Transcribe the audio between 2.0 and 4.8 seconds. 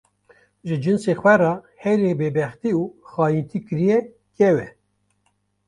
bêbextî û xayîntî kiriye kew e.